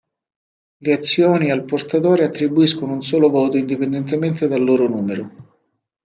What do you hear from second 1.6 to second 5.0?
portatore attribuiscono un solo voto indipendentemente dal loro